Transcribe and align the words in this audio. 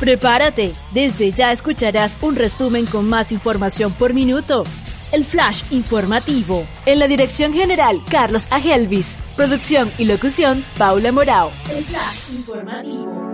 Prepárate, 0.00 0.72
desde 0.92 1.30
ya 1.30 1.52
escucharás 1.52 2.16
un 2.22 2.34
resumen 2.34 2.86
con 2.86 3.06
más 3.06 3.32
información 3.32 3.92
por 3.92 4.14
minuto. 4.14 4.64
El 5.12 5.26
Flash 5.26 5.64
Informativo. 5.72 6.66
En 6.86 6.98
la 6.98 7.06
dirección 7.06 7.52
general, 7.52 8.00
Carlos 8.10 8.46
Agelvis. 8.50 9.18
Producción 9.36 9.92
y 9.98 10.06
locución, 10.06 10.64
Paula 10.78 11.12
Morao. 11.12 11.52
El 11.70 11.84
Flash 11.84 12.30
Informativo. 12.30 13.32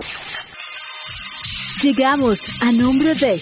Llegamos 1.81 2.41
a 2.59 2.71
nombre 2.73 3.13
de 3.15 3.41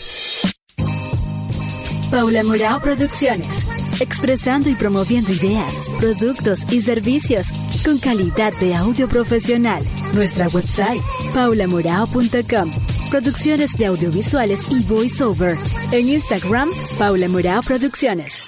Paula 2.11 2.43
Morao 2.43 2.79
Producciones. 2.79 3.65
Expresando 3.99 4.69
y 4.69 4.75
promoviendo 4.75 5.31
ideas, 5.31 5.79
productos 5.99 6.71
y 6.71 6.81
servicios 6.81 7.47
con 7.83 7.97
calidad 7.97 8.53
de 8.59 8.75
audio 8.75 9.07
profesional. 9.07 9.83
Nuestra 10.13 10.47
website, 10.49 11.01
paulamorao.com. 11.33 12.94
Producciones 13.15 13.71
de 13.77 13.85
audiovisuales 13.85 14.67
y 14.69 14.83
voiceover. 14.83 15.57
En 15.93 16.09
Instagram, 16.09 16.69
Paula 16.97 17.29
Morao 17.29 17.61
Producciones. 17.61 18.43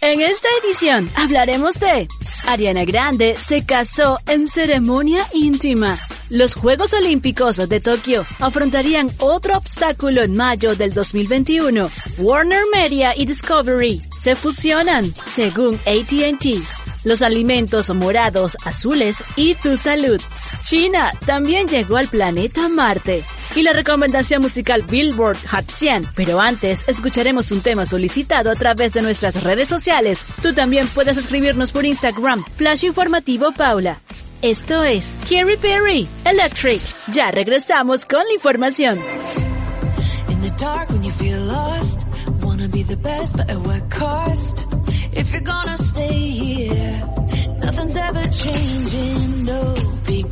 En 0.00 0.20
esta 0.20 0.48
edición 0.64 1.08
hablaremos 1.14 1.78
de 1.78 2.08
Ariana 2.44 2.84
Grande 2.84 3.36
se 3.38 3.64
casó 3.64 4.18
en 4.26 4.48
ceremonia 4.48 5.28
íntima. 5.32 5.96
Los 6.28 6.56
Juegos 6.56 6.92
Olímpicos 6.92 7.56
de 7.68 7.78
Tokio 7.78 8.26
afrontarían 8.40 9.12
otro 9.20 9.56
obstáculo 9.56 10.22
en 10.22 10.36
mayo 10.36 10.74
del 10.74 10.92
2021. 10.92 11.88
Warner 12.18 12.64
Media 12.72 13.16
y 13.16 13.26
Discovery 13.26 14.00
se 14.12 14.34
fusionan, 14.34 15.14
según 15.32 15.76
ATT. 15.76 16.66
Los 17.04 17.22
alimentos 17.22 17.94
morados, 17.94 18.56
azules 18.64 19.22
y 19.36 19.54
tu 19.54 19.76
salud. 19.76 20.20
China 20.64 21.12
también 21.26 21.68
llegó 21.68 21.96
al 21.96 22.08
planeta 22.08 22.68
Marte. 22.68 23.24
Y 23.54 23.62
la 23.62 23.72
recomendación 23.72 24.40
musical 24.40 24.82
Billboard 24.82 25.36
Hot 25.50 25.70
100. 25.70 26.08
Pero 26.14 26.40
antes, 26.40 26.84
escucharemos 26.88 27.52
un 27.52 27.60
tema 27.60 27.84
solicitado 27.84 28.50
a 28.50 28.54
través 28.54 28.92
de 28.92 29.02
nuestras 29.02 29.42
redes 29.42 29.68
sociales. 29.68 30.24
Tú 30.42 30.54
también 30.54 30.88
puedes 30.88 31.16
escribirnos 31.18 31.70
por 31.70 31.84
Instagram, 31.84 32.44
Flash 32.54 32.84
Informativo 32.84 33.52
Paula. 33.52 33.98
Esto 34.40 34.82
es 34.82 35.14
Kerry 35.28 35.56
Perry, 35.56 36.08
Electric. 36.24 36.80
Ya 37.08 37.30
regresamos 37.30 38.06
con 38.06 38.24
la 38.26 38.32
información. 38.32 38.98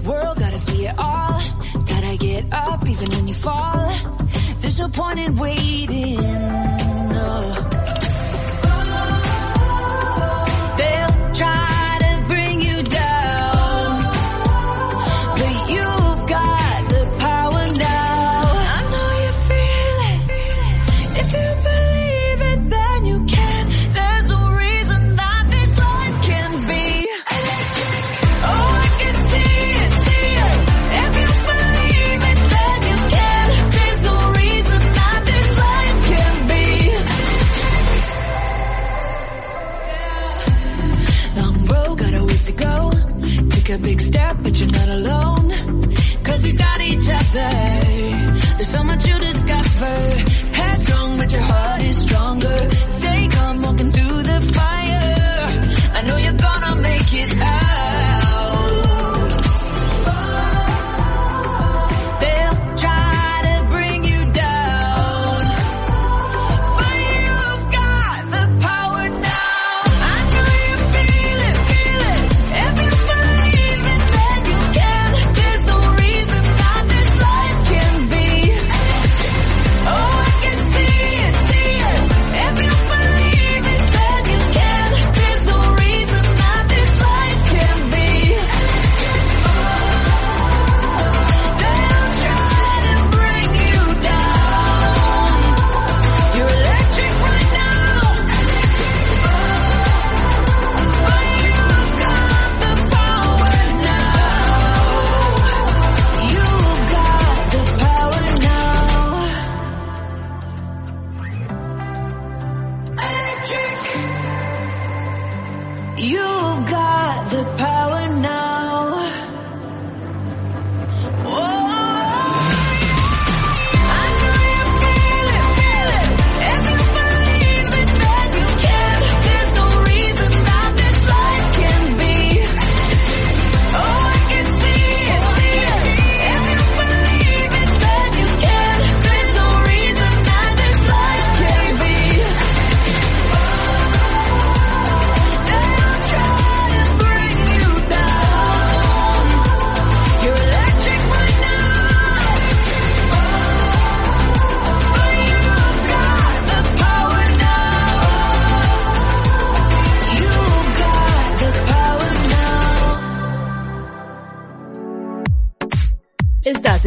World, 0.02 0.38
gotta 0.38 0.58
see 0.58 0.86
it 0.86 0.94
all. 0.98 1.59
Get 2.20 2.52
up 2.52 2.86
even 2.86 3.08
when 3.12 3.28
you 3.28 3.34
fall. 3.34 3.90
There's 4.60 4.78
no 4.78 4.88
point 4.88 5.18
in 5.20 5.36
waiting. 5.36 6.20
No. 6.20 7.79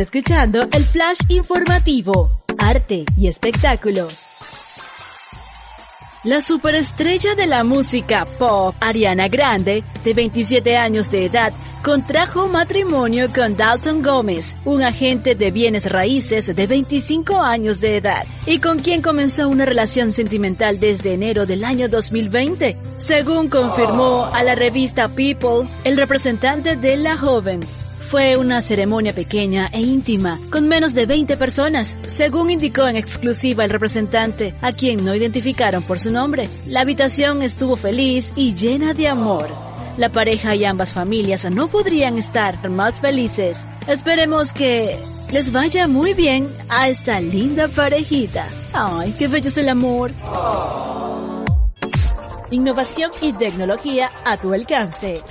Escuchando 0.04 0.68
el 0.74 0.84
Flash 0.86 1.20
Informativo, 1.30 2.44
Arte 2.58 3.06
y 3.18 3.28
Espectáculos. 3.28 4.28
La 6.26 6.42
superestrella 6.42 7.36
de 7.36 7.48
la 7.48 7.64
música 7.64 8.28
pop, 8.38 8.76
Ariana 8.82 9.30
Grande, 9.30 9.84
de 10.04 10.14
27 10.14 10.76
años 10.76 11.10
de 11.10 11.26
edad, 11.26 11.54
contrajo 11.84 12.50
matrimonio 12.50 13.32
con 13.34 13.56
Dalton 13.56 14.02
Gómez, 14.02 14.58
un 14.66 14.84
agente 14.84 15.36
de 15.36 15.52
bienes 15.52 15.90
raíces 15.90 16.54
de 16.54 16.68
25 16.68 17.38
años 17.38 17.80
de 17.80 17.98
edad, 17.98 18.26
y 18.46 18.60
con 18.60 18.80
quien 18.80 19.02
comenzó 19.02 19.48
una 19.48 19.66
relación 19.66 20.12
sentimental 20.12 20.82
desde 20.82 21.14
enero 21.14 21.46
del 21.46 21.64
año 21.64 21.88
2020, 21.88 22.76
según 22.98 23.48
confirmó 23.48 24.26
a 24.34 24.44
la 24.44 24.56
revista 24.56 25.08
People 25.08 25.70
el 25.86 25.96
representante 25.96 26.76
de 26.76 26.98
la 26.98 27.18
joven. 27.18 27.62
Fue 28.14 28.38
una 28.38 28.62
ceremonia 28.62 29.12
pequeña 29.12 29.72
e 29.74 29.82
íntima, 29.82 30.40
con 30.52 30.68
menos 30.68 30.94
de 30.94 31.08
20 31.08 31.36
personas, 31.36 31.98
según 32.06 32.52
indicó 32.52 32.88
en 32.88 32.96
exclusiva 32.96 33.66
el 33.66 33.72
representante, 33.72 34.54
a 34.62 34.72
quien 34.72 35.04
no 35.04 35.16
identificaron 35.16 35.82
por 35.82 35.98
su 35.98 36.12
nombre. 36.12 36.48
La 36.68 36.82
habitación 36.82 37.42
estuvo 37.42 37.76
feliz 37.76 38.32
y 38.36 38.54
llena 38.54 38.94
de 38.94 39.08
amor. 39.08 39.48
La 39.98 40.12
pareja 40.12 40.54
y 40.54 40.64
ambas 40.64 40.94
familias 40.94 41.50
no 41.50 41.70
podrían 41.70 42.20
estar 42.20 42.70
más 42.70 43.00
felices. 43.00 43.66
Esperemos 43.88 44.54
que 44.54 45.00
les 45.32 45.52
vaya 45.52 45.88
muy 45.88 46.14
bien 46.14 46.48
a 46.70 46.90
esta 46.90 47.20
linda 47.20 47.68
parejita. 47.68 48.48
Ay, 48.74 49.16
qué 49.18 49.28
bello 49.28 49.48
es 49.48 49.58
el 49.58 49.70
amor. 49.70 50.12
Innovación 52.52 53.10
y 53.22 53.34
tecnología 53.34 54.12
a 54.24 54.38
tu 54.38 54.54
alcance. 54.54 55.24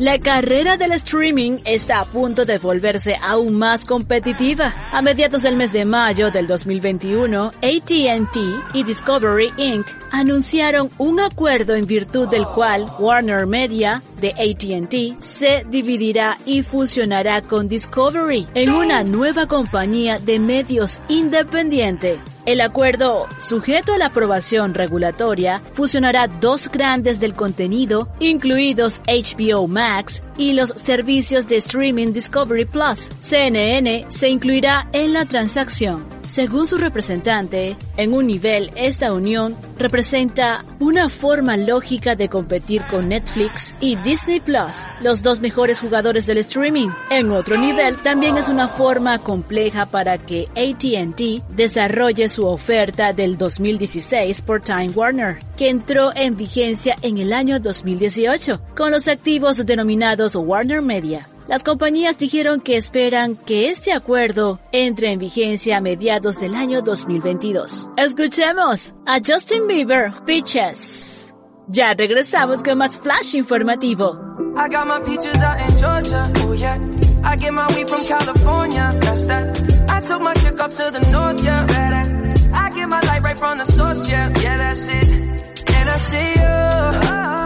La 0.00 0.18
carrera 0.18 0.78
del 0.78 0.92
streaming 0.92 1.58
está 1.66 2.00
a 2.00 2.06
punto 2.06 2.46
de 2.46 2.56
volverse 2.56 3.16
aún 3.22 3.58
más 3.58 3.84
competitiva. 3.84 4.74
A 4.90 5.02
mediados 5.02 5.42
del 5.42 5.56
mes 5.56 5.74
de 5.74 5.84
mayo 5.84 6.30
del 6.30 6.46
2021, 6.46 7.48
ATT 7.48 8.36
y 8.72 8.82
Discovery 8.82 9.52
Inc. 9.58 9.86
anunciaron 10.10 10.90
un 10.96 11.20
acuerdo 11.20 11.74
en 11.74 11.86
virtud 11.86 12.28
del 12.28 12.46
cual 12.46 12.86
Warner 12.98 13.46
Media 13.46 14.02
de 14.20 14.30
ATT 14.30 15.20
se 15.22 15.64
dividirá 15.68 16.38
y 16.44 16.62
fusionará 16.62 17.42
con 17.42 17.68
Discovery 17.68 18.46
en 18.54 18.70
una 18.70 19.02
nueva 19.02 19.46
compañía 19.46 20.18
de 20.18 20.38
medios 20.38 21.00
independiente. 21.08 22.20
El 22.46 22.62
acuerdo, 22.62 23.26
sujeto 23.38 23.92
a 23.92 23.98
la 23.98 24.06
aprobación 24.06 24.74
regulatoria, 24.74 25.62
fusionará 25.72 26.26
dos 26.26 26.68
grandes 26.68 27.20
del 27.20 27.34
contenido, 27.34 28.08
incluidos 28.18 29.02
HBO 29.06 29.68
Max 29.68 30.22
y 30.36 30.54
los 30.54 30.70
servicios 30.70 31.46
de 31.46 31.56
streaming 31.56 32.12
Discovery 32.12 32.64
Plus. 32.64 33.10
CNN 33.20 34.06
se 34.08 34.28
incluirá 34.28 34.88
en 34.92 35.12
la 35.12 35.26
transacción. 35.26 36.19
Según 36.26 36.66
su 36.66 36.78
representante, 36.78 37.76
en 37.96 38.14
un 38.14 38.26
nivel 38.26 38.70
esta 38.76 39.12
unión 39.12 39.56
representa 39.78 40.64
una 40.78 41.08
forma 41.08 41.56
lógica 41.56 42.14
de 42.14 42.28
competir 42.28 42.86
con 42.86 43.08
Netflix 43.08 43.74
y 43.80 43.96
Disney 43.96 44.40
Plus, 44.40 44.86
los 45.00 45.22
dos 45.22 45.40
mejores 45.40 45.80
jugadores 45.80 46.26
del 46.26 46.38
streaming. 46.38 46.90
En 47.10 47.30
otro 47.32 47.56
nivel 47.56 47.96
también 47.96 48.36
es 48.36 48.48
una 48.48 48.68
forma 48.68 49.18
compleja 49.18 49.86
para 49.86 50.18
que 50.18 50.48
ATT 50.56 51.44
desarrolle 51.54 52.28
su 52.28 52.46
oferta 52.46 53.12
del 53.12 53.36
2016 53.36 54.42
por 54.42 54.60
Time 54.60 54.90
Warner, 54.90 55.38
que 55.56 55.68
entró 55.68 56.12
en 56.14 56.36
vigencia 56.36 56.96
en 57.02 57.18
el 57.18 57.32
año 57.32 57.58
2018 57.58 58.60
con 58.76 58.92
los 58.92 59.08
activos 59.08 59.64
denominados 59.66 60.36
Warner 60.36 60.82
Media. 60.82 61.28
Las 61.50 61.64
compañías 61.64 62.16
dijeron 62.16 62.60
que 62.60 62.76
esperan 62.76 63.34
que 63.34 63.70
este 63.70 63.92
acuerdo 63.92 64.60
entre 64.70 65.10
en 65.10 65.18
vigencia 65.18 65.78
a 65.78 65.80
mediados 65.80 66.38
del 66.38 66.54
año 66.54 66.80
2022. 66.80 67.88
Escuchemos 67.96 68.94
a 69.04 69.18
Justin 69.18 69.66
Bieber, 69.66 70.12
Peaches. 70.24 71.34
Ya 71.66 71.92
regresamos 71.94 72.62
con 72.62 72.78
más 72.78 72.96
flash 72.96 73.34
informativo. 73.34 74.16
I 74.56 74.68
got 74.68 74.86
my 74.86 75.00
peaches 75.00 75.42
out 75.42 75.60
in 75.60 75.76
Georgia. 75.76 76.32
Oh 76.46 76.52
yeah. 76.52 76.78
I 77.24 77.36
get 77.36 77.52
my 77.52 77.66
weed 77.74 77.88
from 77.88 78.06
California. 78.06 78.96
That's 79.00 79.24
that. 79.24 79.90
I 79.90 80.00
took 80.02 80.22
my 80.22 80.34
chick 80.34 80.60
up 80.60 80.72
to 80.74 80.88
the 80.92 81.00
north, 81.10 81.42
yeah. 81.42 81.66
I 82.54 82.70
get 82.70 82.88
my 82.88 83.00
light 83.00 83.22
right 83.24 83.36
from 83.36 83.58
the 83.58 83.64
source, 83.64 84.08
yeah. 84.08 84.32
Yeah, 84.40 84.56
that's 84.56 84.86
it. 84.86 85.08
And 85.74 85.90
I 85.90 85.98
see 85.98 86.30
you. 86.42 87.39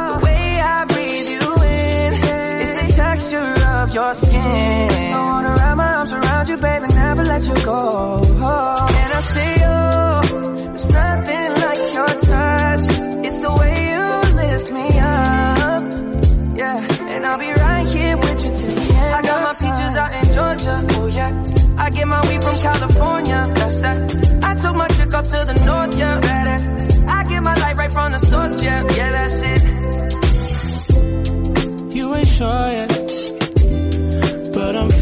Your 4.05 4.15
skin. 4.15 5.14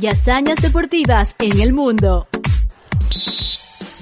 Y 0.00 0.06
hazañas 0.06 0.58
deportivas 0.62 1.36
en 1.38 1.60
el 1.60 1.72
mundo. 1.72 2.26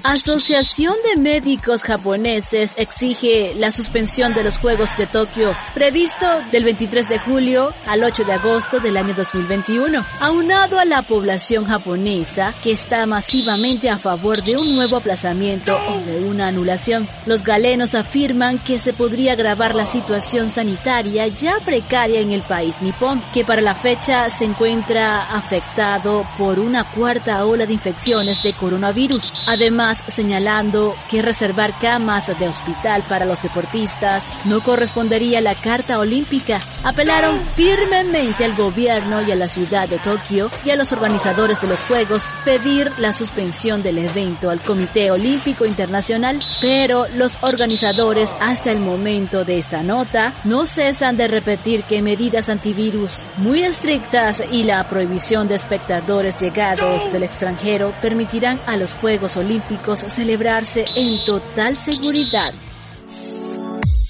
Asociación 0.09 0.95
de 1.07 1.21
Médicos 1.21 1.83
Japoneses 1.83 2.73
exige 2.77 3.53
la 3.57 3.71
suspensión 3.71 4.33
de 4.33 4.43
los 4.43 4.57
Juegos 4.57 4.89
de 4.97 5.05
Tokio 5.05 5.55
previsto 5.75 6.25
del 6.51 6.63
23 6.63 7.07
de 7.07 7.19
julio 7.19 7.71
al 7.85 8.03
8 8.03 8.23
de 8.23 8.33
agosto 8.33 8.79
del 8.79 8.97
año 8.97 9.13
2021, 9.13 10.03
aunado 10.19 10.79
a 10.79 10.85
la 10.85 11.03
población 11.03 11.65
japonesa 11.65 12.55
que 12.63 12.71
está 12.71 13.05
masivamente 13.05 13.87
a 13.87 13.99
favor 13.99 14.41
de 14.41 14.57
un 14.57 14.73
nuevo 14.75 14.97
aplazamiento 14.97 15.77
o 15.77 15.99
de 15.99 16.23
una 16.23 16.47
anulación. 16.47 17.07
Los 17.27 17.43
galenos 17.43 17.93
afirman 17.93 18.57
que 18.57 18.79
se 18.79 18.93
podría 18.93 19.33
agravar 19.33 19.75
la 19.75 19.85
situación 19.85 20.49
sanitaria 20.49 21.27
ya 21.27 21.59
precaria 21.63 22.19
en 22.19 22.31
el 22.31 22.41
país 22.41 22.81
nipón, 22.81 23.23
que 23.31 23.45
para 23.45 23.61
la 23.61 23.75
fecha 23.75 24.31
se 24.31 24.45
encuentra 24.45 25.35
afectado 25.35 26.25
por 26.35 26.57
una 26.57 26.83
cuarta 26.83 27.45
ola 27.45 27.67
de 27.67 27.73
infecciones 27.73 28.41
de 28.41 28.53
coronavirus. 28.53 29.33
Además, 29.45 29.98
señalando 30.07 30.95
que 31.09 31.21
reservar 31.21 31.77
camas 31.79 32.27
de 32.39 32.47
hospital 32.47 33.03
para 33.07 33.25
los 33.25 33.41
deportistas 33.41 34.29
no 34.45 34.61
correspondería 34.61 35.39
a 35.39 35.41
la 35.41 35.55
Carta 35.55 35.99
Olímpica. 35.99 36.59
Apelaron 36.83 37.39
firmemente 37.55 38.45
al 38.45 38.55
gobierno 38.55 39.21
y 39.21 39.31
a 39.31 39.35
la 39.35 39.47
ciudad 39.47 39.87
de 39.87 39.97
Tokio 39.99 40.51
y 40.63 40.69
a 40.69 40.75
los 40.75 40.91
organizadores 40.91 41.61
de 41.61 41.67
los 41.67 41.79
Juegos 41.83 42.33
pedir 42.45 42.91
la 42.97 43.13
suspensión 43.13 43.81
del 43.83 43.97
evento 43.97 44.49
al 44.49 44.61
Comité 44.61 45.11
Olímpico 45.11 45.65
Internacional, 45.65 46.39
pero 46.61 47.07
los 47.15 47.37
organizadores 47.41 48.35
hasta 48.39 48.71
el 48.71 48.79
momento 48.79 49.45
de 49.45 49.59
esta 49.59 49.83
nota 49.83 50.33
no 50.43 50.65
cesan 50.65 51.17
de 51.17 51.27
repetir 51.27 51.83
que 51.83 52.01
medidas 52.01 52.49
antivirus 52.49 53.19
muy 53.37 53.63
estrictas 53.63 54.43
y 54.51 54.63
la 54.63 54.87
prohibición 54.87 55.47
de 55.47 55.55
espectadores 55.55 56.39
llegados 56.39 57.11
del 57.11 57.23
extranjero 57.23 57.93
permitirán 58.01 58.59
a 58.65 58.77
los 58.77 58.93
Juegos 58.93 59.37
Olímpicos 59.37 59.78
celebrarse 60.09 60.85
en 60.95 61.23
total 61.25 61.75
seguridad. 61.75 62.53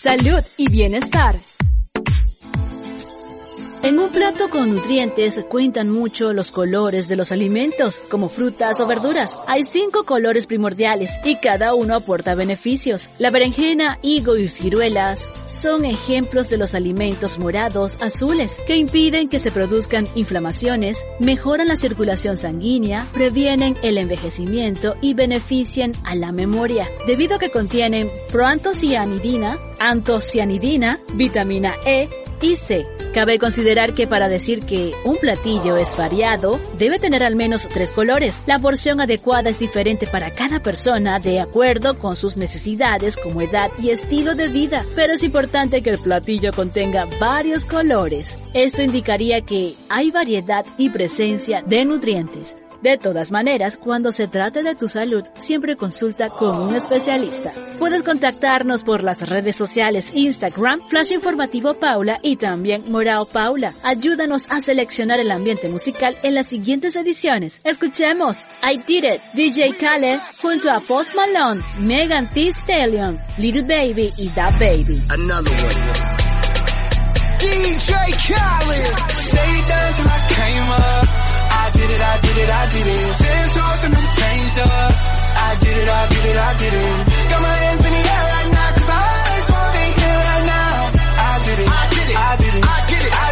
Salud 0.02 0.44
y 0.58 0.70
bienestar. 0.70 1.36
En 3.82 3.98
un 3.98 4.10
plato 4.10 4.50
con 4.50 4.76
nutrientes 4.76 5.42
cuentan 5.48 5.90
mucho 5.90 6.34
los 6.34 6.52
colores 6.52 7.08
de 7.08 7.16
los 7.16 7.32
alimentos, 7.32 8.02
como 8.10 8.28
frutas 8.28 8.82
o 8.82 8.88
verduras. 8.88 9.40
Hay 9.48 9.64
cinco 9.64 10.04
colores 10.04 10.48
primordiales 10.48 11.18
y 11.24 11.38
cada 11.38 11.74
uno 11.74 11.96
aporta 11.96 12.36
beneficios. 12.36 13.10
La 13.20 13.30
berenjena, 13.30 13.98
higo 14.02 14.36
y 14.36 14.50
ciruelas 14.50 15.32
son 15.46 15.86
ejemplos 15.86 16.50
de 16.50 16.58
los 16.58 16.76
alimentos 16.76 17.40
morados 17.40 17.98
azules 18.02 18.60
que 18.68 18.76
impiden 18.76 19.30
que 19.30 19.40
se 19.40 19.50
produzcan 19.50 20.10
inflamaciones, 20.14 21.06
mejoran 21.22 21.70
la 21.70 21.78
circulación 21.78 22.36
sanguínea, 22.36 23.08
previenen 23.14 23.78
el 23.82 23.98
envejecimiento 23.98 24.98
y 25.02 25.14
benefician 25.14 25.94
a 26.04 26.16
la 26.16 26.34
memoria, 26.34 26.86
debido 27.08 27.38
a 27.38 27.40
que 27.40 27.50
contienen 27.50 28.10
proantocianidina, 28.30 29.58
antocianidina, 29.80 31.00
vitamina 31.14 31.76
E 31.86 32.10
y 32.42 32.58
C. 32.58 32.99
Cabe 33.14 33.40
considerar 33.40 33.94
que 33.94 34.06
para 34.06 34.30
decir 34.30 34.62
que 34.62 34.94
un 35.04 35.18
platillo 35.18 35.78
es 35.78 35.98
variado, 35.98 36.60
debe 36.78 37.00
tener 37.00 37.24
al 37.24 37.36
menos 37.36 37.68
tres 37.68 37.90
colores. 37.92 38.44
La 38.46 38.60
porción 38.60 39.02
adecuada 39.02 39.50
es 39.50 39.60
diferente 39.60 40.06
para 40.06 40.32
cada 40.34 40.62
persona 40.62 41.20
de 41.20 41.40
acuerdo 41.40 41.98
con 41.98 42.16
sus 42.16 42.38
necesidades 42.38 43.18
como 43.18 43.42
edad 43.42 43.72
y 43.80 43.90
estilo 43.90 44.36
de 44.36 44.50
vida, 44.50 44.86
pero 44.96 45.14
es 45.14 45.24
importante 45.24 45.82
que 45.82 45.90
el 45.90 46.00
platillo 46.00 46.54
contenga 46.54 47.08
varios 47.20 47.66
colores. 47.66 48.38
Esto 48.54 48.84
indicaría 48.84 49.42
que 49.42 49.76
hay 49.90 50.12
variedad 50.12 50.66
y 50.78 50.90
presencia 50.90 51.64
de 51.64 51.86
nutrientes. 51.86 52.56
De 52.82 52.98
todas 52.98 53.32
maneras, 53.32 53.78
cuando 53.78 54.12
se 54.12 54.28
trate 54.28 54.64
de 54.64 54.76
tu 54.76 54.88
salud, 54.88 55.24
siempre 55.38 55.76
consulta 55.76 56.30
con 56.30 56.60
un 56.60 56.76
especialista. 56.76 57.52
Puedes 57.78 58.04
contactarnos 58.04 58.84
por 58.84 59.04
las 59.04 59.28
redes 59.28 59.56
sociales 59.56 60.12
Instagram, 60.14 60.82
Flash 60.88 61.12
Informativo 61.12 61.74
Paula 61.74 62.20
y 62.24 62.38
también 62.38 62.90
Morao 62.90 63.26
Paula. 63.26 63.74
Ayúdanos 63.84 64.48
a 64.50 64.62
seleccionar 64.62 65.20
el 65.20 65.32
ambiente 65.32 65.68
musical 65.68 66.16
en 66.24 66.36
las 66.36 66.48
siguientes 66.48 66.96
ediciones. 66.96 67.60
Escuchemos 67.66 68.48
I 68.64 68.78
Did 68.88 69.04
It, 69.04 69.22
DJ 69.34 69.74
Khaled 69.78 70.20
junto 70.42 70.72
a 70.72 70.80
Post 70.80 71.16
Malone, 71.16 71.62
Megan 71.80 72.32
Thee 72.34 72.54
Stallion, 72.54 73.20
Little 73.38 73.64
Baby 73.64 74.14
y 74.18 74.30
Da 74.30 74.52
Baby. 74.52 75.04
Another 75.10 75.52
one. 75.52 76.20
DJ 77.40 77.94
Khaled. 78.28 79.00
Stay 79.12 79.68
down 79.68 79.94
till 79.94 80.08
I 80.08 80.28
came 80.30 80.70
up. 80.72 80.89
I 81.80 81.82
did 81.82 81.92
it, 81.92 82.02
I 82.02 82.20
did 82.20 82.38
it, 82.38 82.50
I 82.50 82.66
did 82.76 82.88
it. 82.88 83.16
Ten 83.16 83.46
toes 83.56 83.84
and 83.86 83.94
never 83.94 84.12
changed 84.20 84.60
up. 84.60 84.92
I 85.00 85.58
did 85.64 85.78
it, 85.78 85.88
I 85.88 86.08
did 86.10 86.26
it, 86.26 86.36
I 86.36 86.54
did 86.60 86.74
it. 86.74 87.30
Got 87.30 87.42
my 87.42 87.56
hands 87.56 87.86
in 87.86 87.92
the 87.96 88.04
air 88.04 88.24
right 88.36 88.52
now, 88.52 88.70
cause 88.76 88.90
I 88.90 89.00
always 89.00 89.48
want 89.48 89.74
to 89.76 89.84
hear 89.96 90.18
right 90.28 90.44
now. 90.44 90.92
I 91.00 91.40
did 91.40 91.60
it, 91.60 91.70
I 91.72 91.88
did 91.88 92.10
it, 92.10 92.18
I 92.20 92.36
did 92.36 92.54
it, 92.54 92.66
I 92.68 92.80
did 92.84 93.00
it, 93.00 93.14
I 93.16 93.16
did 93.16 93.16
it, 93.16 93.29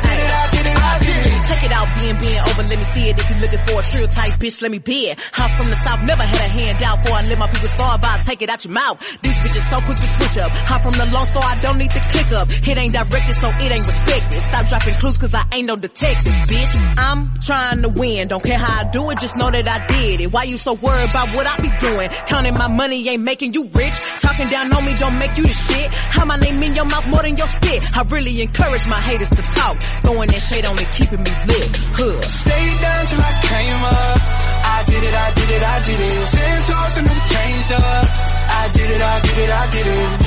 being, 2.00 2.18
being 2.20 2.39
over, 2.39 2.63
let 2.63 2.77
me 2.77 2.86
see 2.94 3.10
it. 3.10 3.20
If 3.20 3.30
you're 3.30 3.39
looking 3.39 3.63
for 3.66 3.82
a 3.82 3.84
trill 3.84 4.08
type 4.08 4.39
bitch, 4.39 4.62
let 4.62 4.72
me 4.72 4.80
be 4.80 5.10
it. 5.10 5.20
I'm 5.38 5.50
from 5.58 5.70
the 5.70 5.77
south, 5.84 6.01
never 6.04 6.24
had 6.24 6.42
a 6.42 6.51
handout 6.51 7.06
for 7.06 7.13
I 7.13 7.22
let 7.27 7.39
my 7.39 7.48
people 7.48 7.68
starve, 7.68 8.04
I'll 8.04 8.24
take 8.24 8.42
it 8.42 8.50
out 8.50 8.63
your 8.66 8.74
mouth. 8.74 9.00
These 9.22 9.38
bitches 9.38 9.66
so 9.70 9.80
quick 9.82 9.98
to 9.98 10.10
switch 10.18 10.38
up. 10.44 10.51
I'm 10.72 10.82
from 10.82 10.94
the 10.94 11.06
Lone 11.12 11.25
store, 11.25 11.44
I 11.44 11.60
don't 11.62 11.77
need 11.77 11.92
to 11.92 12.00
click 12.00 12.32
up. 12.32 12.48
It 12.50 12.77
ain't 12.77 12.94
directed, 12.94 13.36
so 13.36 13.48
it 13.50 13.72
ain't 13.72 13.86
respected. 13.86 14.42
Stop 14.42 14.66
dropping 14.68 14.94
clues, 14.96 15.18
cause 15.18 15.34
I 15.34 15.44
ain't 15.54 15.68
no 15.68 15.75
detective, 15.75 16.34
bitch. 16.48 16.74
I'm 16.98 17.34
trying 17.39 17.82
to 17.82 17.89
win, 17.89 18.27
don't 18.27 18.44
care 18.44 18.58
how 18.58 18.82
I 18.82 18.89
do 18.89 19.10
it, 19.12 19.20
just 19.20 19.36
know 19.36 19.50
that 19.50 19.68
I 19.68 19.86
did 19.88 20.22
it. 20.22 20.32
Why 20.32 20.44
you 20.44 20.58
so 20.58 20.74
worried 20.74 21.10
about 21.10 21.36
what 21.36 21.48
I 21.48 21.58
be 21.62 21.70
doing? 21.77 22.10
Counting 22.27 22.54
my 22.54 22.68
money 22.68 23.08
ain't 23.10 23.24
making 23.24 23.54
you 23.54 23.70
rich. 23.74 23.96
Talking 24.20 24.48
down 24.48 24.74
on 24.74 24.86
me 24.86 24.96
don't 24.96 25.18
make 25.18 25.38
you 25.38 25.44
the 25.44 25.51
shit. 25.51 25.94
How 25.94 26.25
my 26.25 26.38
name 26.38 26.62
in 26.63 26.74
your 26.75 26.86
mouth 26.86 27.10
more 27.10 27.22
than 27.22 27.38
your 27.38 27.48
spit. 27.48 27.98
I 27.98 28.04
really 28.04 28.42
encourage 28.42 28.88
my 28.88 29.00
haters 29.00 29.30
to 29.30 29.42
talk. 29.42 29.80
Throwing 30.04 30.30
that 30.30 30.42
shade 30.42 30.66
on 30.66 30.77
keeping 30.77 31.22
me 31.24 31.32
lit. 31.48 31.68
Huh. 32.00 32.22
Stayed 32.22 32.80
down 32.80 33.08
till 33.08 33.20
I 33.20 33.34
came 33.42 33.82
up. 33.82 34.22
I 34.22 34.84
did 34.86 35.04
it, 35.04 35.16
I 35.16 35.32
did 35.34 35.50
it, 35.50 35.63
I 35.63 35.77
did 35.82 36.00
it. 36.00 36.30
Ten 36.30 36.58
toes 36.70 36.98
and 36.98 37.08
never 37.08 37.25
changed 37.25 37.72
up. 37.74 38.06
I 38.62 38.70
did 38.74 38.89
it, 38.92 39.01
I 39.01 39.20
did 39.22 39.38
it, 39.39 39.50
I 39.50 39.72
did 39.72 39.88
it. 39.88 40.26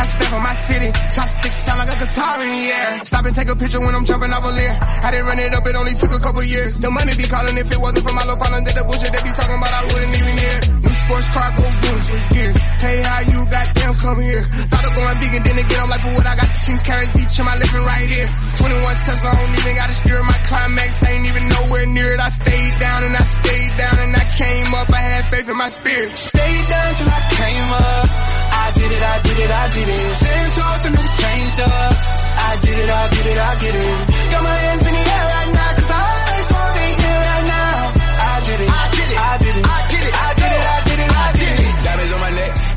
I 0.00 0.04
step 0.08 0.32
on 0.32 0.42
my 0.42 0.56
city. 0.64 0.90
Chopsticks 1.12 1.58
sound 1.60 1.78
like 1.84 1.92
a 1.92 1.98
guitar 2.00 2.34
in 2.40 2.48
the 2.48 2.64
air. 2.72 3.04
Stop 3.04 3.24
and 3.28 3.36
take 3.36 3.50
a 3.52 3.56
picture 3.56 3.80
when 3.84 3.92
I'm 3.92 4.04
jumping 4.08 4.32
off 4.32 4.44
a 4.48 4.48
leer. 4.48 4.72
I 4.72 5.12
didn't 5.12 5.26
run 5.28 5.38
it 5.38 5.52
up, 5.52 5.66
it 5.68 5.76
only 5.76 5.92
took 5.92 6.12
a 6.16 6.20
couple 6.24 6.40
years. 6.42 6.80
The 6.80 6.88
money 6.88 7.12
be 7.20 7.28
calling 7.28 7.52
if 7.60 7.68
it 7.68 7.76
wasn't 7.76 8.08
for 8.08 8.14
my 8.16 8.24
low 8.24 8.36
problem. 8.40 8.64
The 8.64 8.80
bullshit 8.80 9.12
they 9.12 9.20
be 9.20 9.32
talking 9.36 9.60
about, 9.60 9.72
I 9.76 9.84
wouldn't 9.84 10.14
even 10.16 10.36
hear. 10.40 10.56
New 10.80 10.94
sports 11.04 11.28
car, 11.36 11.48
go 11.52 11.64
zoom, 11.68 11.98
switch 12.00 12.28
gears. 12.32 12.56
Hey, 12.80 12.96
how 13.04 13.20
you 13.28 13.40
goddamn 13.44 13.94
come 14.00 14.20
here? 14.24 14.42
Thought 14.72 14.88
of 14.88 14.92
going 14.96 15.18
vegan, 15.20 15.42
then 15.44 15.56
again, 15.60 15.80
I'm 15.84 15.90
like, 15.92 16.00
for 16.00 16.12
what 16.16 16.26
I 16.32 16.34
got 16.40 16.48
10 16.48 16.80
carrots 16.80 17.14
each 17.20 17.36
in 17.36 17.44
my 17.44 17.56
living 17.60 17.84
right 17.84 18.08
here. 18.08 18.28
21 18.56 19.04
Tesla, 19.04 19.28
I 19.28 19.36
don't 19.36 19.52
even 19.52 19.74
gotta 19.76 19.96
steer 20.00 20.20
my 20.24 20.40
climax. 20.48 20.90
Ain't 21.04 21.28
even 21.28 21.44
nowhere 21.44 21.84
near 21.92 22.16
it. 22.16 22.20
I 22.24 22.32
stayed 22.32 22.74
down 22.80 23.04
and 23.04 23.12
I 23.12 23.24
stayed 23.36 23.72
down 23.76 23.96
and 24.00 24.16
I 24.16 24.24
came 24.32 24.70
up. 24.80 24.88
I 24.88 25.02
had 25.12 25.24
faith 25.28 25.48
in 25.52 25.56
my 25.60 25.68
spirit. 25.68 26.16
Stayed 26.16 26.64
down 26.72 26.88
till 26.96 27.12
I 27.12 27.22
came 27.36 27.68
up. 27.68 28.29
I 28.60 28.72
did 28.72 28.92
it, 28.92 29.02
I 29.02 29.16
did 29.22 29.38
it, 29.38 29.50
I 29.50 29.68
did 29.74 29.88
it. 29.88 30.16
Ten 30.20 30.46
toes 30.56 30.84
and 30.86 30.94
never 30.94 31.12
changed 31.22 31.60
up. 31.60 31.92
I 32.48 32.52
did 32.62 32.78
it, 32.78 32.90
I 32.90 33.04
did 33.14 33.26
it, 33.26 33.38
I 33.38 33.52
did 33.62 33.74
it. 33.74 34.30
Got 34.30 34.42
my 34.44 34.56
hands 34.64 34.86
in 34.86 34.92
the 34.92 35.04
air 35.16 35.26
right 35.34 35.50
now, 35.58 35.70
cause 35.76 35.90
I 35.90 36.00
always 36.10 36.48
want 36.52 36.72
to 36.76 36.84
hear 37.00 37.20
right 37.30 37.46
now. 37.56 37.76
I 38.20 38.40
did 38.46 38.60
it, 38.60 38.70
I 38.70 38.84
did 38.90 39.08
it, 39.10 39.18
I 39.18 39.36
did 39.38 39.56
it, 39.56 39.66
I 39.66 39.80
did 39.80 39.88
it, 39.88 39.89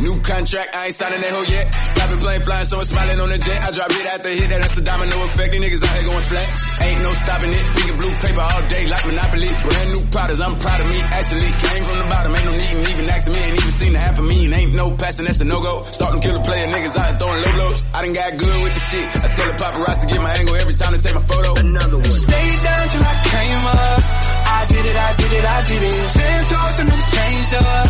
new 0.03 0.19
contract, 0.21 0.75
I 0.75 0.91
ain't 0.91 0.95
starting 0.95 1.21
that 1.21 1.31
hoe 1.31 1.47
yet. 1.47 1.65
Private 1.95 2.19
plane 2.19 2.41
flying, 2.41 2.67
so 2.67 2.77
I'm 2.79 2.85
smiling 2.85 3.19
on 3.19 3.29
the 3.29 3.39
jet. 3.39 3.59
I 3.63 3.71
drop 3.71 3.89
it 3.89 4.05
after 4.05 4.29
hit 4.29 4.49
that, 4.51 4.59
that's 4.61 4.77
a 4.77 4.83
domino 4.83 5.15
effect. 5.23 5.49
These 5.51 5.61
niggas 5.63 5.81
out 5.83 5.93
here 5.95 6.07
going 6.11 6.25
flat. 6.27 6.47
Ain't 6.83 7.01
no 7.01 7.11
stopping 7.13 7.51
it. 7.55 7.65
Pink 7.73 7.87
and 7.89 7.99
blue 7.99 8.13
paper 8.19 8.43
all 8.43 8.63
day 8.67 8.83
like 8.91 9.03
Monopoly. 9.07 9.49
Brand 9.63 9.89
new 9.95 10.03
products, 10.11 10.41
I'm 10.43 10.55
proud 10.59 10.79
of 10.83 10.87
me. 10.91 10.99
Actually, 10.99 11.47
came 11.47 11.83
from 11.87 11.97
the 12.03 12.07
bottom, 12.11 12.35
ain't 12.35 12.45
no 12.45 12.53
need 12.53 12.83
even 12.93 13.09
asking 13.09 13.33
me. 13.33 13.39
Ain't 13.39 13.59
even 13.59 13.73
seen 13.79 13.93
the 13.93 13.99
half 13.99 14.19
of 14.19 14.25
me, 14.25 14.37
and 14.45 14.53
ain't 14.53 14.73
no 14.75 14.91
passing, 14.95 15.25
that's 15.25 15.41
a 15.41 15.45
no-go. 15.45 15.83
Starting 15.91 16.21
killer 16.21 16.43
player 16.43 16.67
niggas 16.67 16.95
out 16.99 17.07
here 17.09 17.17
throwing 17.19 17.41
low 17.41 17.53
blows. 17.53 17.79
I 17.93 17.99
done 18.03 18.13
got 18.13 18.31
good 18.37 18.57
with 18.63 18.73
the 18.73 18.83
shit. 18.83 19.07
I 19.23 19.27
tell 19.31 19.47
the 19.47 19.55
paparazzi 19.55 20.05
get 20.09 20.21
my 20.21 20.33
angle 20.35 20.55
every 20.55 20.73
time 20.73 20.91
they 20.93 20.99
take 20.99 21.15
my 21.15 21.21
photo. 21.23 21.55
Another 21.55 21.97
one. 21.97 22.11
Stayed 22.11 22.59
down 22.63 22.83
till 22.89 23.03
I 23.03 23.15
came 23.31 23.63
up. 23.65 24.32
I 24.53 24.65
did 24.71 24.85
it, 24.85 24.97
I 25.07 25.11
did 25.21 25.33
it, 25.39 25.45
I 25.45 25.59
did 25.69 25.83
it. 25.83 26.09
Ten 26.17 26.39
toes 26.51 26.77
and 26.79 26.89
never 26.89 27.07
changed 27.15 27.53
up. 27.53 27.87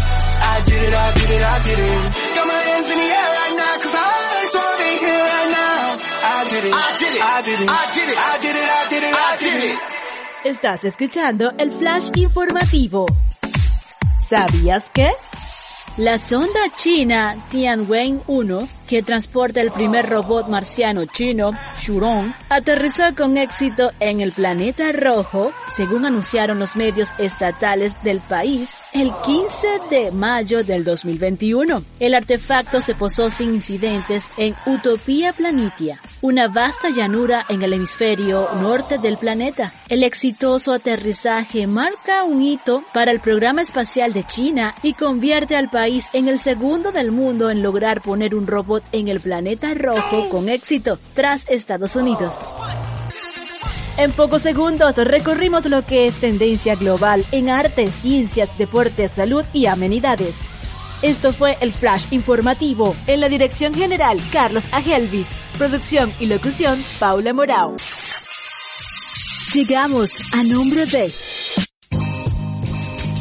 I 0.54 0.56
did 0.66 0.82
it, 0.88 0.94
I 0.94 1.08
did 1.18 1.30
it, 1.36 1.44
I 1.44 1.58
did 1.68 1.80
it. 1.80 2.04
Got 2.36 2.46
my 2.48 2.62
hands 2.68 2.90
in 2.92 2.98
the 2.98 3.10
air 3.20 3.30
right 3.40 3.56
now, 3.62 3.74
cause 3.84 3.96
I 3.96 4.06
always 4.20 4.52
want 4.58 4.78
to 4.84 4.90
hear 5.04 5.22
right 5.34 5.52
now. 5.62 5.82
I 6.24 6.40
did 6.52 6.64
it, 6.68 6.74
I 6.74 6.90
did 7.02 7.14
it, 7.16 7.22
I 7.22 7.42
did 7.46 7.60
it, 7.60 7.70
I 7.70 7.84
did 7.94 8.10
it, 8.10 8.18
I 8.18 8.38
did 8.44 8.56
it, 8.56 8.68
I 8.70 8.88
did 8.90 9.04
it, 9.04 9.16
I 9.16 9.38
did 9.44 9.64
it. 9.72 9.80
Estás 10.46 10.84
escuchando 10.84 11.54
el 11.58 11.72
flash 11.72 12.10
informativo. 12.16 13.06
¿Sabías 14.30 14.90
que? 14.94 15.12
La 15.98 16.18
sonda 16.18 16.60
china 16.76 17.36
Tianwen-1, 17.52 18.68
que 18.88 19.04
transporta 19.04 19.62
el 19.62 19.70
primer 19.70 20.10
robot 20.10 20.48
marciano 20.48 21.06
chino, 21.06 21.56
Shurong, 21.80 22.34
aterrizó 22.50 23.04
con 23.16 23.38
éxito 23.38 23.92
en 24.00 24.20
el 24.20 24.32
planeta 24.32 24.92
rojo, 24.92 25.52
según 25.68 26.08
anunciaron 26.08 26.58
los 26.58 26.76
medios 26.76 27.14
estatales 27.20 27.96
del 28.02 28.22
país, 28.22 28.76
el 28.94 29.12
15 29.24 29.68
de 29.92 30.12
mayo 30.12 30.64
del 30.64 30.84
2021. 30.84 31.84
El 32.00 32.16
artefacto 32.16 32.82
se 32.82 32.96
posó 32.96 33.30
sin 33.30 33.54
incidentes 33.54 34.32
en 34.38 34.56
Utopía 34.66 35.32
Planitia, 35.32 36.00
una 36.24 36.48
vasta 36.48 36.90
llanura 36.90 37.46
en 37.50 37.64
el 37.64 37.74
hemisferio 37.74 38.48
norte 38.62 38.98
del 38.98 39.18
planeta. 39.18 39.74
El 39.90 40.04
exitoso 40.04 40.72
aterrizaje 40.74 41.68
marca 41.68 42.24
un 42.24 42.42
hito 42.42 42.82
para 42.94 43.12
el 43.12 43.20
programa 43.20 43.62
espacial 43.62 44.14
de 44.14 44.24
China 44.24 44.74
y 44.84 44.94
convierte 44.94 45.58
al 45.58 45.70
país 45.70 46.10
en 46.14 46.30
el 46.30 46.40
segundo 46.40 46.94
del 46.94 47.12
mundo 47.12 47.50
en 47.50 47.62
lograr 47.62 48.02
poner 48.02 48.36
un 48.36 48.48
robot 48.48 48.86
en 48.94 49.10
el 49.10 49.20
planeta 49.20 49.74
rojo 49.74 50.30
con 50.30 50.48
éxito, 50.48 50.98
tras 51.14 51.50
Estados 51.50 51.98
Unidos. 51.98 52.40
En 53.98 54.14
pocos 54.14 54.44
segundos 54.44 54.96
recorrimos 54.96 55.66
lo 55.66 55.86
que 55.86 56.08
es 56.08 56.16
tendencia 56.16 56.76
global 56.76 57.26
en 57.34 57.50
artes, 57.50 57.96
ciencias, 57.96 58.58
deportes, 58.58 59.12
salud 59.12 59.44
y 59.52 59.66
amenidades. 59.66 60.40
Esto 61.04 61.34
fue 61.34 61.58
el 61.60 61.74
Flash 61.74 62.06
Informativo. 62.12 62.96
En 63.08 63.20
la 63.20 63.28
dirección 63.28 63.74
general, 63.74 64.22
Carlos 64.32 64.70
Agelvis. 64.72 65.36
Producción 65.58 66.14
y 66.18 66.28
locución, 66.28 66.82
Paula 66.98 67.34
Morao. 67.34 67.76
Llegamos 69.54 70.18
a 70.32 70.44
nombre 70.44 70.86
de 70.86 71.14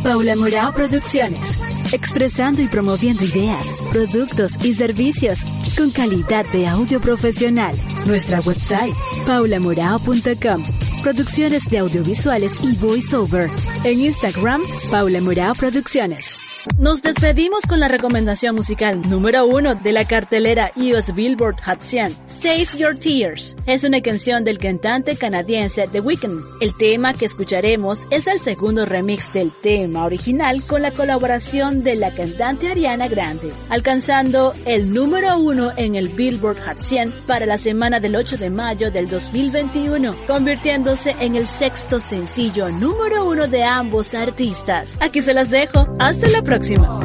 Paula 0.04 0.36
Morao 0.36 0.72
Producciones. 0.72 1.58
Expresando 1.92 2.62
y 2.62 2.68
promoviendo 2.68 3.24
ideas, 3.24 3.74
productos 3.90 4.64
y 4.64 4.74
servicios 4.74 5.40
con 5.76 5.90
calidad 5.90 6.46
de 6.52 6.68
audio 6.68 7.00
profesional. 7.00 7.76
Nuestra 8.06 8.40
website, 8.42 8.94
paulamorao.com. 9.26 10.64
Producciones 11.02 11.64
de 11.68 11.78
audiovisuales 11.78 12.60
y 12.62 12.76
voiceover. 12.76 13.50
En 13.82 13.98
Instagram, 13.98 14.62
Paula 14.88 15.20
Morao 15.20 15.54
Producciones. 15.56 16.41
Nos 16.78 17.02
despedimos 17.02 17.64
con 17.66 17.80
la 17.80 17.88
recomendación 17.88 18.54
musical 18.54 19.00
número 19.08 19.46
uno 19.46 19.74
de 19.74 19.92
la 19.92 20.04
cartelera 20.04 20.70
US 20.76 21.12
Billboard 21.12 21.56
Hot 21.64 21.80
100, 21.80 22.16
Save 22.26 22.66
Your 22.78 22.96
Tears. 22.96 23.56
Es 23.66 23.82
una 23.82 24.00
canción 24.00 24.44
del 24.44 24.58
cantante 24.58 25.16
canadiense 25.16 25.88
The 25.88 26.00
Weeknd. 26.00 26.40
El 26.60 26.76
tema 26.76 27.14
que 27.14 27.24
escucharemos 27.24 28.06
es 28.10 28.28
el 28.28 28.38
segundo 28.38 28.86
remix 28.86 29.32
del 29.32 29.50
tema 29.50 30.04
original 30.04 30.62
con 30.64 30.82
la 30.82 30.92
colaboración 30.92 31.82
de 31.82 31.96
la 31.96 32.14
cantante 32.14 32.70
Ariana 32.70 33.08
Grande, 33.08 33.52
alcanzando 33.68 34.54
el 34.64 34.92
número 34.92 35.38
uno 35.38 35.72
en 35.76 35.96
el 35.96 36.10
Billboard 36.10 36.58
Hot 36.64 36.80
100 36.80 37.12
para 37.26 37.44
la 37.44 37.58
semana 37.58 37.98
del 37.98 38.14
8 38.14 38.36
de 38.36 38.50
mayo 38.50 38.92
del 38.92 39.08
2021, 39.08 40.14
convirtiéndose 40.28 41.16
en 41.18 41.34
el 41.34 41.48
sexto 41.48 42.00
sencillo 42.00 42.68
número 42.68 43.24
uno 43.24 43.48
de 43.48 43.64
ambos 43.64 44.14
artistas. 44.14 44.96
Aquí 45.00 45.22
se 45.22 45.34
las 45.34 45.50
dejo. 45.50 45.88
Hasta 45.98 46.28
la 46.28 46.42
próxima. 46.52 47.01